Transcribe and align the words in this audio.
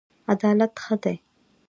عدالت 0.33 0.73
ښه 0.83 0.95
دی. 1.03 1.15